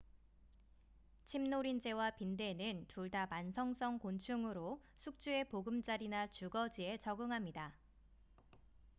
침노린재와 1.25 2.15
빈대는 2.15 2.85
둘 2.87 3.11
다 3.11 3.27
만성성 3.29 3.99
곤충으로 3.99 4.81
숙주의 4.97 5.47
보금자리나 5.47 6.25
주거지에 6.31 6.97
적응합니다 6.97 7.77